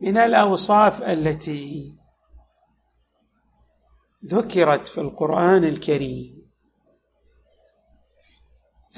[0.00, 1.94] من الأوصاف التي
[4.24, 6.48] ذكرت في القرآن الكريم.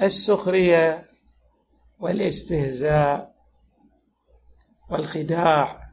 [0.01, 1.05] السخرية
[1.99, 3.35] والاستهزاء
[4.89, 5.91] والخداع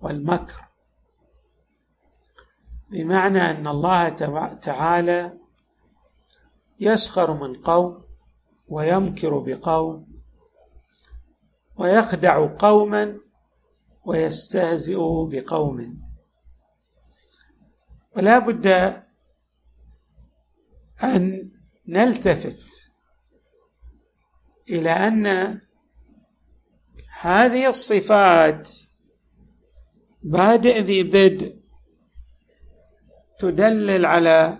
[0.00, 0.64] والمكر.
[2.90, 4.08] بمعنى أن الله
[4.54, 5.38] تعالى
[6.80, 8.04] يسخر من قوم
[8.68, 10.08] ويمكر بقوم
[11.76, 13.27] ويخدع قوما
[14.08, 14.98] ويستهزئ
[15.30, 15.78] بقوم.
[18.16, 18.66] ولا بد
[21.04, 21.50] أن
[21.88, 22.92] نلتفت
[24.68, 25.26] إلى أن
[27.20, 28.70] هذه الصفات
[30.22, 31.60] بادئ ذي بدء
[33.38, 34.58] تدلل على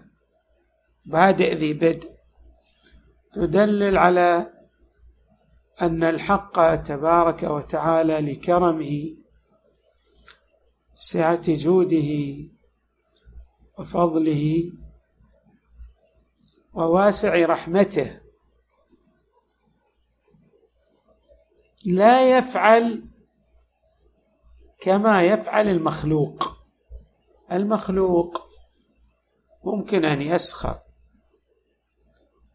[1.04, 2.10] بادئ ذي بدء
[3.32, 4.52] تدلل على
[5.82, 9.18] أن الحق تبارك وتعالى لكرمه
[10.98, 12.10] سعة جوده
[13.78, 14.72] وفضله
[16.74, 18.20] وواسع رحمته.
[21.86, 23.04] لا يفعل
[24.80, 26.58] كما يفعل المخلوق.
[27.52, 28.48] المخلوق
[29.64, 30.80] ممكن أن يسخر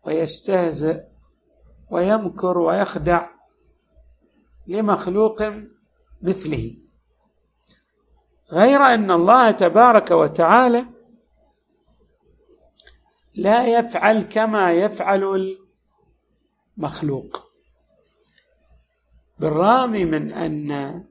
[0.06, 1.04] ويستهزئ
[1.92, 3.28] ويمكر ويخدع
[4.68, 5.44] لمخلوق
[6.22, 6.83] مثله.
[8.54, 10.86] غير أن الله تبارك وتعالى
[13.36, 15.56] لا يفعل كما يفعل
[16.78, 17.52] المخلوق.
[19.40, 21.04] بالرغم من أن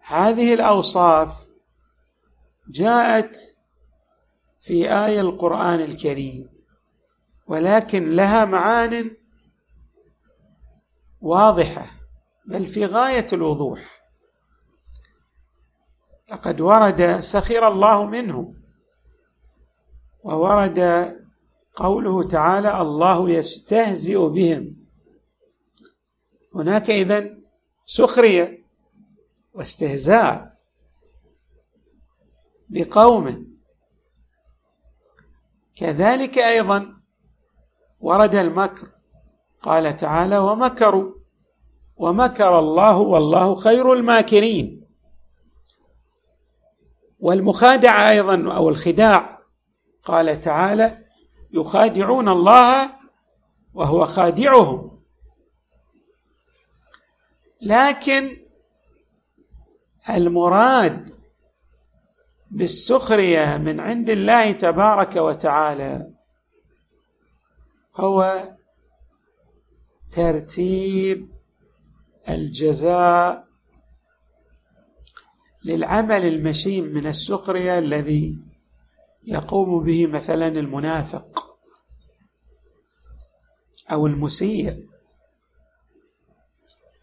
[0.00, 1.46] هذه الأوصاف
[2.68, 3.36] جاءت
[4.58, 6.48] في آية القرآن الكريم
[7.46, 9.16] ولكن لها معان
[11.20, 11.86] واضحة
[12.46, 14.03] بل في غاية الوضوح.
[16.30, 18.54] لقد ورد سخر الله منه.
[20.22, 20.80] وورد
[21.74, 24.76] قوله تعالى الله يستهزئ بهم.
[26.54, 27.42] هناك إذن
[27.84, 28.64] سخرية
[29.54, 30.56] واستهزاء
[32.68, 33.56] بقوم.
[35.76, 36.96] كذلك أيضا
[38.00, 38.88] ورد المكر.
[39.62, 41.14] قال تعالى ومكروا.
[41.96, 44.83] ومكر الله والله خير الماكرين.
[47.24, 49.38] والمخادعة أيضا أو الخداع.
[50.04, 51.04] قال تعالى
[51.52, 52.90] يخادعون الله
[53.74, 55.00] وهو خادعهم.
[57.62, 58.36] لكن
[60.10, 61.14] المراد
[62.50, 66.12] بالسخرية من عند الله تبارك وتعالى
[67.96, 68.48] هو
[70.12, 71.30] ترتيب
[72.28, 73.43] الجزاء
[75.64, 78.38] للعمل المشين من السخرية الذي
[79.24, 81.56] يقوم به مثلا المنافق
[83.92, 84.88] أو المسيء.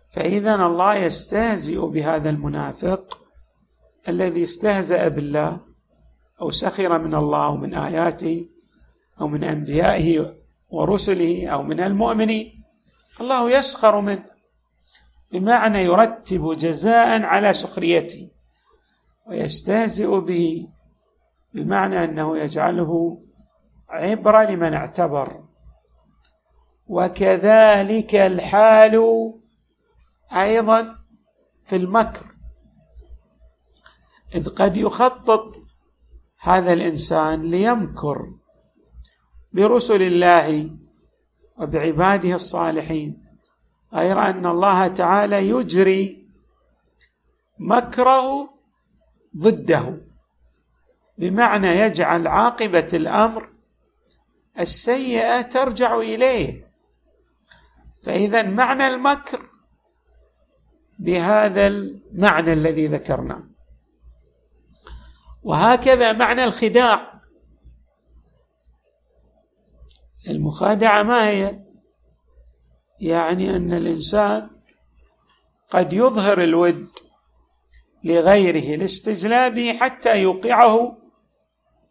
[0.09, 3.17] فاذا الله يستهزئ بهذا المنافق
[4.07, 5.59] الذي استهزأ بالله
[6.41, 8.45] أو سخر من الله أو من آياته
[9.21, 10.35] أو من أنبيائه
[10.69, 12.63] ورسله أو من المؤمنين.
[13.21, 14.25] الله يسخر منه
[15.31, 18.29] بمعنى يرتب جزاء على سخريته.
[19.27, 20.67] ويستهزئ به
[21.53, 23.21] بمعنى أنه يجعله
[23.89, 25.43] عبرة لمن اعتبر.
[26.87, 28.95] وكذلك الحال
[30.31, 30.95] أيضا
[31.63, 32.25] في المكر.
[34.35, 35.61] إذ قد يخطط
[36.39, 38.33] هذا الإنسان ليمكر
[39.53, 40.69] برسل الله
[41.57, 43.23] وبعباده الصالحين.
[43.93, 46.27] غير أن الله تعالى يجري
[47.59, 48.49] مكره
[49.37, 49.97] ضده.
[51.17, 53.49] بمعنى يجعل عاقبة الأمر
[54.59, 56.71] السيئة ترجع إليه.
[58.03, 59.49] فإذا معنى المكر
[60.99, 63.43] بهذا المعنى الذي ذكرناه.
[65.43, 67.21] وهكذا معنى الخداع.
[70.27, 71.59] المخادعة ما هي؟
[72.99, 74.49] يعني أن الإنسان
[75.69, 76.87] قد يظهر الود.
[78.03, 80.97] لغيره لاستجلابه حتى يوقعه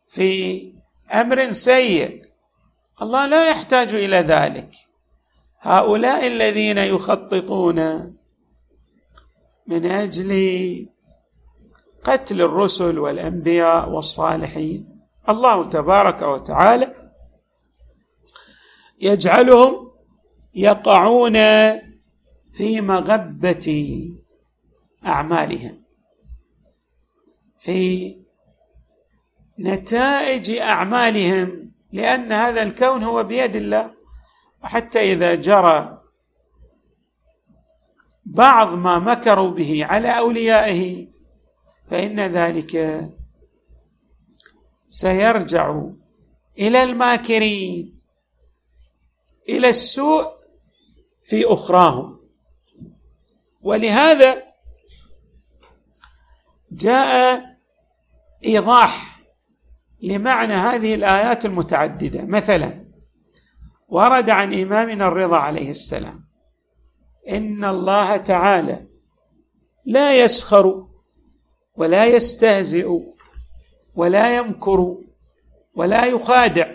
[0.07, 0.73] في
[1.15, 2.23] أمر سيء.
[3.03, 4.71] الله لا يحتاج إلى ذلك.
[5.61, 7.81] هؤلاء الذين يخططون
[9.67, 10.31] من أجل
[12.05, 17.11] قتل الرسل والأنبياء والصالحين الله تبارك وتعالى
[19.01, 19.91] يجعلهم
[20.55, 21.35] يقعون
[22.51, 23.99] في مغبة
[25.07, 25.83] أعمالهم.
[27.61, 28.17] في
[29.59, 33.95] نتائج أعمالهم لأن هذا الكون هو بيد الله.
[34.63, 36.03] وحتى إذا جرى
[38.25, 41.09] بعض ما مكروا به على أوليائه
[41.87, 43.05] فإن ذلك
[44.89, 45.83] سيرجع
[46.59, 48.01] إلى الماكرين
[49.49, 50.33] إلى السوء
[51.23, 52.21] في أخراهم.
[53.63, 54.43] ولهذا
[56.73, 57.50] جاء
[58.47, 59.21] إيضاح
[60.03, 62.25] لمعنى هذه الآيات المتعددة.
[62.25, 62.85] مثلا
[63.89, 66.25] ورد عن إمامنا الرضا عليه السلام
[67.29, 68.87] إن الله تعالى
[69.85, 70.87] لا يسخر
[71.75, 72.89] ولا يستهزئ
[73.95, 74.97] ولا يمكر
[75.75, 76.75] ولا يخادع.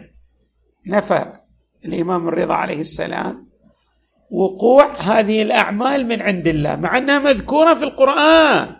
[0.87, 1.33] نفى
[1.85, 3.49] الإمام الرضا عليه السلام
[4.31, 8.75] وقوع هذه الأعمال من عند الله مع أنها مذكورة في القرآن.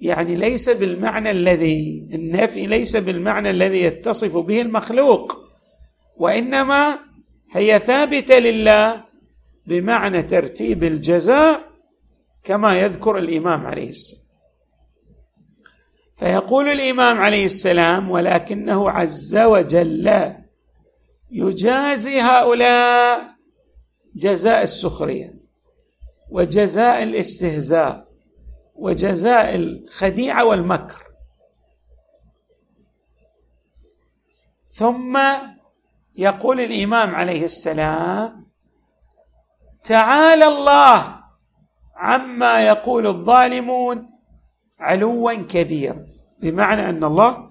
[0.00, 5.38] يعني ليس بالمعنى الذي النفي ليس بالمعنى الذي يتصف به المخلوق
[6.16, 6.98] وإنما
[7.52, 9.04] هي ثابتة لله
[9.66, 11.60] بمعنى ترتيب الجزاء
[12.44, 14.26] كما يذكر الإمام عليه السلام.
[16.16, 20.32] فيقول الإمام عليه السلام ولكنه عز وجل
[21.30, 23.36] يجازي هؤلاء
[24.14, 25.34] جزاء السخرية
[26.30, 28.06] وجزاء الاستهزاء.
[28.78, 31.02] وجزاء الخديعة والمكر.
[34.66, 35.18] ثم
[36.16, 38.46] يقول الإمام عليه السلام
[39.84, 41.20] تعالى الله
[41.96, 44.10] عما يقول الظالمون
[44.78, 46.06] علوا كبيرا.
[46.40, 47.50] بمعنى أن الله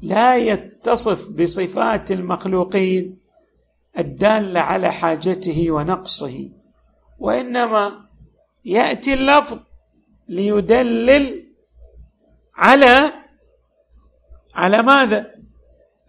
[0.00, 3.18] لا يتصف بصفات المخلوقين
[3.98, 6.50] الدالة على حاجته ونقصه
[7.18, 8.08] وإنما
[8.64, 9.58] يأتي اللفظ
[10.28, 11.44] ليدلل
[12.54, 13.12] على
[14.54, 15.34] على ماذا؟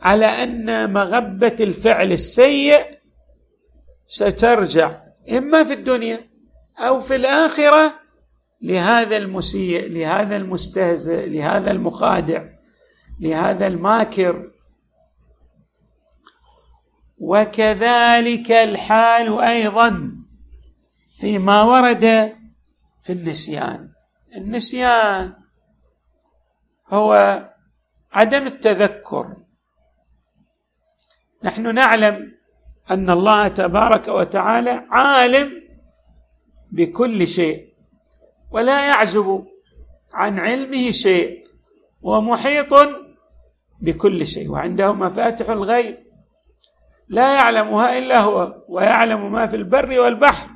[0.01, 2.99] على أن مغبة الفعل السيء
[4.07, 6.29] سترجع إما في الدنيا
[6.77, 7.99] أو في الآخرة
[8.61, 12.45] لهذا المسيء لهذا المستهزئ لهذا المخادع
[13.19, 14.51] لهذا الماكر.
[17.17, 20.11] وكذلك الحال أيضا
[21.19, 22.35] فيما ورد
[23.05, 23.89] في النسيان.
[24.35, 25.33] النسيان
[26.89, 27.41] هو
[28.11, 29.35] عدم التذكر.
[31.43, 32.35] نحن نعلم
[32.91, 35.51] أن الله تبارك وتعالى عالم
[36.71, 37.73] بكل شيء
[38.51, 39.45] ولا يعزب
[40.13, 41.47] عن علمه شيء
[42.01, 42.73] ومحيط
[43.81, 44.51] بكل شيء.
[44.51, 45.97] وعنده مفاتح الغيب.
[47.07, 50.54] لا يعلمها إلا هو ويعلم ما في البر والبحر.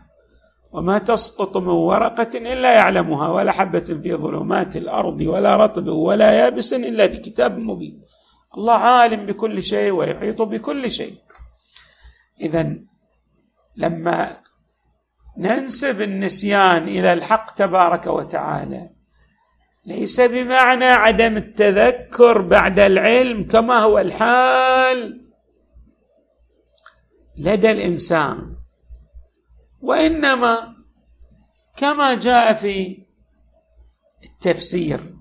[0.71, 6.73] وما تسقط من ورقة إلا يعلمها ولا حبة في ظلمات الأرض ولا رطب ولا يابس
[6.73, 8.01] إلا في كتاب مبين.
[8.57, 11.15] الله عالم بكل شيء ويحيط بكل شيء.
[12.41, 12.75] إذا
[13.75, 14.37] لما
[15.37, 18.89] ننسب النسيان إلى الحق تبارك وتعالى
[19.85, 25.25] ليس بمعنى عدم التذكر بعد العلم كما هو الحال.
[27.37, 28.58] لدى الإنسان
[29.81, 30.75] وإنما
[31.77, 33.05] كما جاء في
[34.23, 35.15] التفسير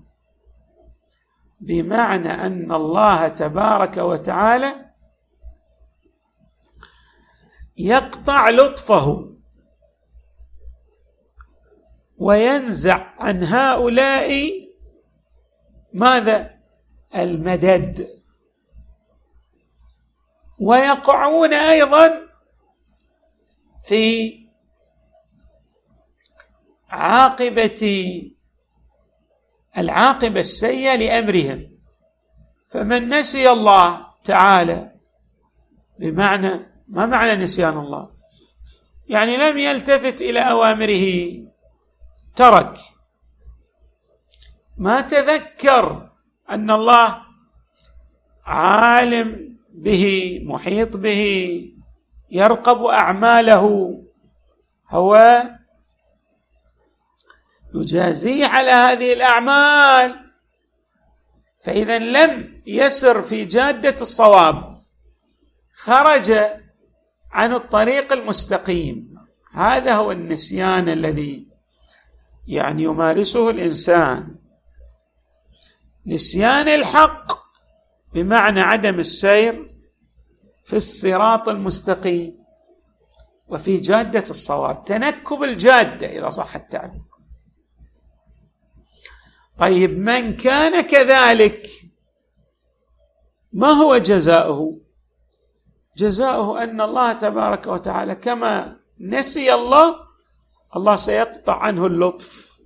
[1.59, 4.89] بمعنى أن الله تبارك وتعالى
[7.77, 9.35] يقطع لطفه
[12.17, 14.31] وينزع عن هؤلاء
[15.93, 16.59] ماذا؟
[17.15, 18.19] المدد.
[20.59, 22.27] ويقعون أيضا
[23.85, 24.33] في
[26.89, 28.21] عاقبه
[29.77, 31.71] العاقبة السيئة لامرهم
[32.69, 34.91] فمن نسي الله تعالى
[35.99, 38.09] بمعنى ما معنى نسيان الله؟
[39.07, 41.33] يعني لم يلتفت إلى أوامره
[42.35, 42.77] ترك.
[44.77, 46.09] ما تذكر
[46.49, 47.21] أن الله
[48.45, 51.23] عالم به محيط به
[52.31, 53.95] يرقب أعماله
[54.89, 55.43] هو
[57.75, 60.29] يجازيه على هذه الأعمال.
[61.63, 64.81] فإذا لم يسر في جادة الصواب
[65.73, 66.31] خرج
[67.31, 69.15] عن الطريق المستقيم.
[69.53, 71.47] هذا هو النسيان الذي
[72.47, 74.35] يعني يمارسه الإنسان.
[76.05, 77.31] نسيان الحق
[78.13, 79.75] بمعنى عدم السير
[80.65, 82.39] في الصراط المستقيم
[83.47, 84.85] وفي جادة الصواب.
[84.85, 87.08] تنكب الجادة إذا صح التعبير.
[89.59, 91.67] طيب من كان كذلك؟
[93.53, 94.81] ما هو جزاؤه؟
[95.97, 99.95] جزاؤه أن الله تبارك وتعالى كما نسي الله
[100.75, 102.61] الله سيقطع عنه اللطف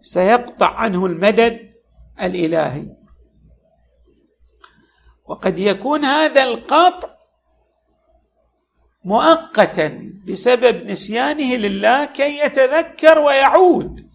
[0.00, 1.74] سيقطع عنه المدد
[2.22, 2.86] الإلهي.
[5.24, 7.16] وقد يكون هذا القطع
[9.04, 14.05] مؤقتا بسبب نسيانه لله كي يتذكر ويعود.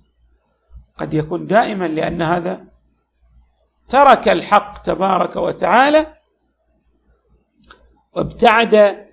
[0.98, 2.68] قد يكون دائما لأن هذا
[3.90, 6.14] ترك الحق تبارك وتعالى
[8.14, 9.08] وابتعد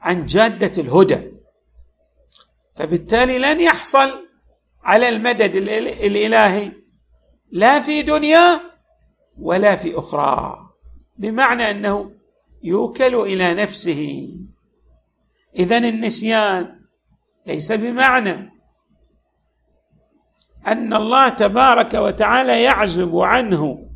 [0.00, 1.32] عن جادة الهدى.
[2.74, 4.28] فبالتالي لن يحصل
[4.82, 6.72] على المدد الإلهي
[7.50, 8.60] لا في دنياه
[9.38, 10.70] ولا في أخرى
[11.18, 12.12] بمعنى أنه
[12.62, 14.30] يوكل إلى نفسه.
[15.56, 16.80] اذا النسيان
[17.46, 18.59] ليس بمعنى
[20.66, 23.90] أن الله تبارك وتعالى يعزب عنه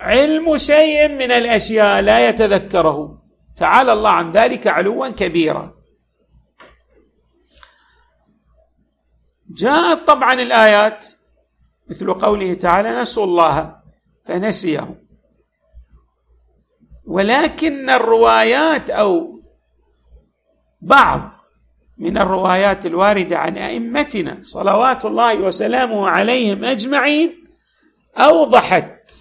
[0.00, 3.22] علم شيء من الأشياء لا يتذكره.
[3.56, 5.74] تعالى الله عن ذلك علوا كبيرا.
[9.48, 11.06] جاءت طبعا الآيات
[11.90, 13.76] مثل قوله تعالى نسوا الله
[14.24, 15.04] فنسيهم.
[17.06, 19.42] ولكن الروايات أو
[20.80, 21.33] بعض
[21.98, 27.44] من الروايات الواردة عن أئمتنا صلوات الله وسلامه عليهم أجمعين
[28.16, 29.12] أوضحت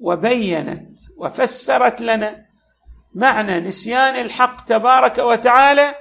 [0.00, 2.46] وبينت وفسرت لنا
[3.14, 5.94] معنى نسيان الحق تبارك وتعالى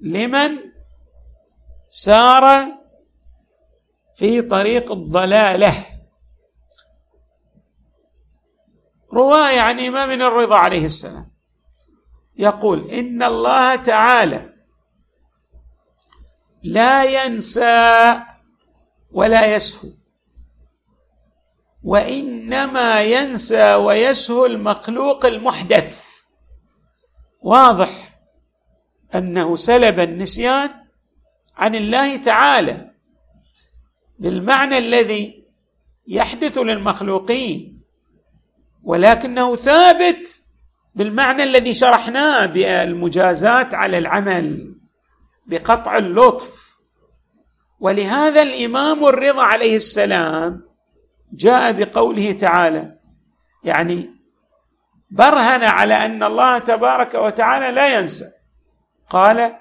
[0.00, 0.58] لمن
[1.90, 2.66] سار
[4.16, 5.86] في طريق الضلالة.
[9.12, 11.30] رواية عن إمام الرضا عليه السلام
[12.36, 14.53] يقول إن الله تعالى
[16.64, 18.20] لا ينسى
[19.10, 19.88] ولا يسهو.
[21.82, 26.04] وإنما ينسى ويسهو المخلوق المحدث.
[27.40, 28.18] واضح
[29.14, 30.70] أنه سلب النسيان
[31.56, 32.90] عن الله تعالى
[34.18, 35.44] بالمعنى الذي
[36.08, 37.80] يحدث للمخلوقين
[38.82, 40.42] ولكنه ثابت
[40.94, 44.74] بالمعنى الذي شرحناه بالمجازات على العمل.
[45.46, 46.78] بقطع اللطف.
[47.80, 50.68] ولهذا الإمام الرضا عليه السلام
[51.32, 52.98] جاء بقوله تعالى
[53.64, 54.10] يعني
[55.10, 58.30] برهن على أن الله تبارك وتعالى لا ينسى.
[59.10, 59.56] قال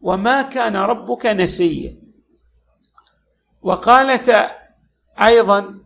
[0.00, 1.96] وما كان ربك نسيا.
[3.62, 4.50] وقالت
[5.20, 5.78] أيضا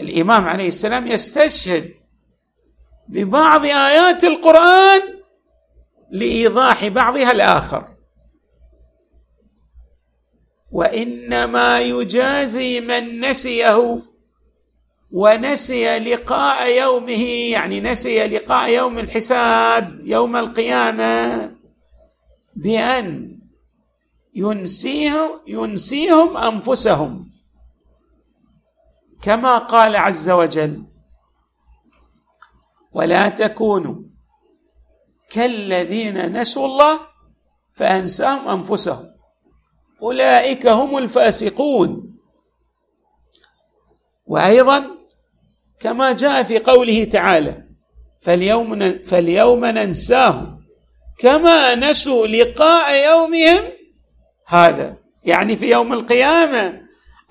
[0.00, 1.94] الإمام عليه السلام يستشهد
[3.08, 5.21] ببعض آيات القرآن
[6.12, 7.88] لإيضاح بعضها الآخر.
[10.70, 14.02] وإنما يجازي من نسيه
[15.10, 21.50] ونسي لقاء يومه يعني نسي لقاء يوم الحساب يوم القيامة
[22.56, 23.38] بأن
[24.34, 27.30] ينسيه ينسيهم أنفسهم.
[29.22, 30.84] كما قال عز وجل
[32.92, 34.11] ولا تكونوا
[35.32, 37.00] كالذين نسوا الله
[37.74, 39.06] فأنساهم أنفسهم.
[40.02, 42.16] أولئك هم الفاسقون.
[44.26, 44.84] وأيضا
[45.80, 47.64] كما جاء في قوله تعالى
[48.20, 50.62] فاليوم فاليوم ننساهم.
[51.18, 53.72] كما نسوا لقاء يومهم
[54.46, 54.96] هذا.
[55.24, 56.82] يعني في يوم القيامة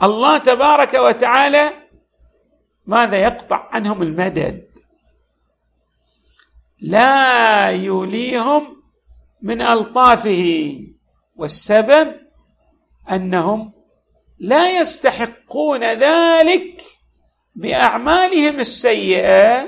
[0.03, 1.69] الله تبارك وتعالى
[2.85, 4.70] ماذا يقطع عنهم المدد؟
[6.81, 8.81] لا يوليهم
[9.41, 10.77] من ألطافه
[11.35, 12.15] والسبب
[13.11, 13.73] أنهم
[14.39, 16.81] لا يستحقون ذلك
[17.55, 19.67] بأعمالهم السيئة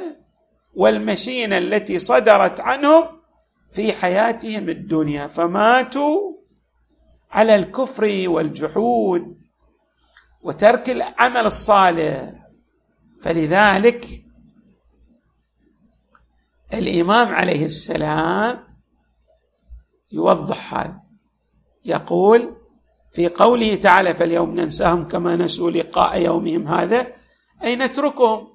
[0.74, 3.08] والمشينة التي صدرت عنهم
[3.72, 5.28] في حياتهم الدنيا.
[5.28, 6.34] فماتوا
[7.32, 9.38] على الكفر والجحود
[10.42, 12.34] وترك العمل الصالح.
[13.22, 14.06] فلذلك
[16.74, 18.64] الإمام عليه السلام
[20.12, 21.04] يوضح هذا.
[21.86, 22.56] يقول
[23.12, 27.08] في قوله تعالى فاليوم ننساهم كما نسوا لقاء يومهم هذا
[27.64, 28.48] أي نتركهم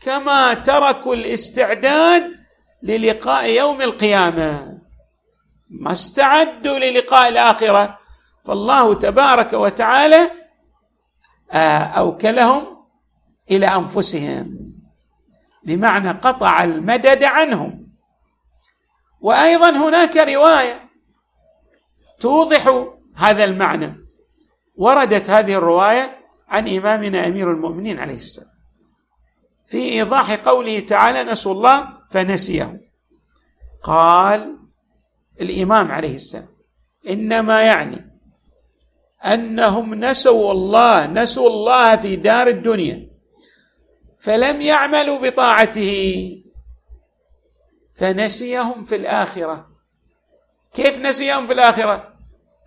[0.00, 2.22] كما تركوا الاستعداد
[2.82, 4.78] للقاء يوم القيامة.
[5.70, 7.98] ما استعدوا للقاء الآخرة.
[8.44, 10.30] فالله تبارك وتعالى
[11.52, 12.66] آه، أوكلهم
[13.50, 14.65] إلى أنفسهم.
[15.66, 17.86] بمعنى قطع المدد عنهم.
[19.20, 20.90] وأيضا هناك رواية
[22.20, 23.96] توضح هذا المعنى.
[24.76, 26.18] وردت هذه الرواية
[26.48, 28.50] عن إمامنا أمير المؤمنين عليه السلام.
[29.66, 32.80] في إيضاح قوله تعالى نسوا الله فنسيه
[33.82, 34.58] قال
[35.40, 36.48] الإمام عليه السلام
[37.08, 38.20] إنما يعني
[39.24, 43.05] أنهم نسوا الله نسوا الله في دار الدنيا.
[44.26, 46.42] فلم يعملوا بطاعته.
[47.94, 49.68] فنسيهم في الآخرة.
[50.74, 52.14] كيف نسيهم في الآخرة؟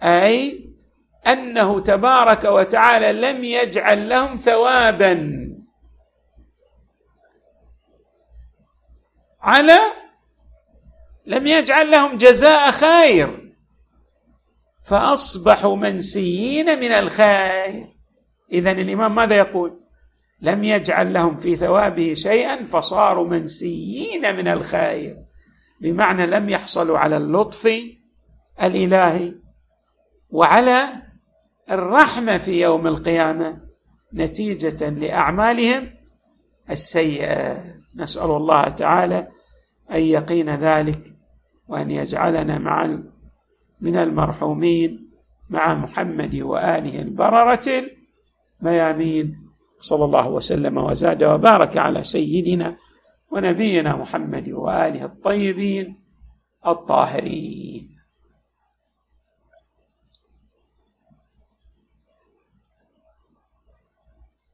[0.04, 0.70] أي
[1.28, 5.32] أنه تبارك وتعالى لم يجعل لهم ثوابا.
[9.42, 9.80] على
[11.26, 13.56] لم يجعل لهم جزاء خير.
[14.84, 17.96] فأصبحوا منسيين من الخير.
[18.52, 19.89] اذا الإمام ماذا يقول؟
[20.42, 25.18] لم يجعل لهم في ثوابه شيئا فصاروا منسيين من الخير.
[25.82, 27.70] بمعنى لم يحصلوا على اللطف
[28.64, 29.34] الإلهي
[30.30, 30.90] وعلى
[31.72, 33.62] الرحمة في يوم القيامة
[34.14, 35.90] نتيجة لأعمالهم
[36.70, 37.64] السيئة.
[37.96, 39.28] نسأل الله تعالى
[39.92, 41.16] أن يقين ذلك
[41.68, 43.00] وأن يجعلنا مع
[43.82, 45.10] من المرحومين
[45.50, 47.84] مع محمد وآله البررة
[48.62, 49.49] الميامين
[49.80, 52.78] صلى الله وسلم وزاد وبارك على سيدنا
[53.32, 56.00] ونبينا محمد وآله الطيبين
[56.68, 57.99] الطاهرين.